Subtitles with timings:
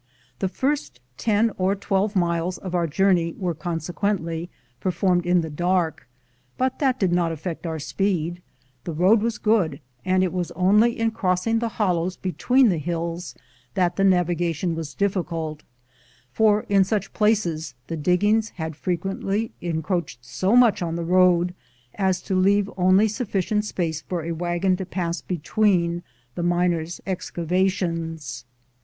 [0.39, 6.07] The first ten or twelve miles of our journey were consequently performed in the dark,
[6.57, 8.41] but that did not affect our speed;
[8.83, 13.35] the road was good, and it was only in crossing the hollows between the hills
[13.75, 15.61] that the navigation was difficult;
[16.31, 21.53] for in such places the diggings had frequently encroached so much on the road
[21.93, 26.01] as to leave only sufficient space for a wagon to pass be tween
[26.33, 28.45] the miners' excavations.